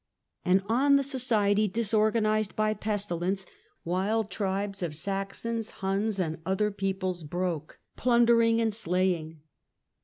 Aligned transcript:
And 0.43 0.63
on 0.65 0.95
the 0.95 1.03
society 1.03 1.67
disorganised 1.67 2.55
by 2.55 2.73
pestilence, 2.73 3.45
wild 3.85 4.31
tribes 4.31 4.81
of 4.81 4.95
Saxons, 4.95 5.69
Huns 5.69 6.17
and 6.19 6.41
other 6.43 6.71
peoples 6.71 7.23
broke, 7.23 7.77
plundering 7.95 8.59
and 8.59 8.73
slaying. 8.73 9.41